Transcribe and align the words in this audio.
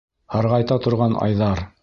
Һарғайта 0.35 0.79
торған 0.87 1.19
айҙар. 1.29 1.65